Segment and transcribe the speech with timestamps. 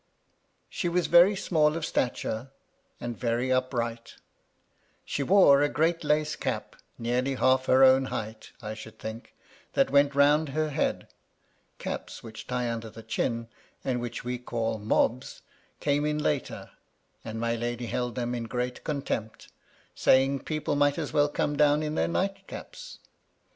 [0.67, 2.49] She was very small of stature,
[2.99, 4.15] and very upright
[5.05, 9.35] She wore a great lace cap, nearly half her own height, I should think,
[9.73, 11.07] that went round her head
[11.77, 13.47] (caps which tied under the chin,
[13.83, 15.43] and which we called" mobs,"
[15.79, 16.71] came in later,
[17.23, 19.49] and my lady held them in great contempt,
[19.93, 22.97] saying people might as well come down in their night caps).